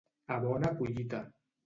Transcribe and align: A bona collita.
A 0.35 0.37
bona 0.45 0.71
collita. 0.79 1.19